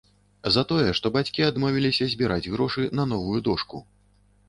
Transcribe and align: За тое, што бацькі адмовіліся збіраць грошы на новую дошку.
За 0.55 0.63
тое, 0.71 0.87
што 1.01 1.11
бацькі 1.19 1.47
адмовіліся 1.51 2.09
збіраць 2.17 2.43
грошы 2.57 2.91
на 3.01 3.09
новую 3.15 3.39
дошку. 3.51 3.89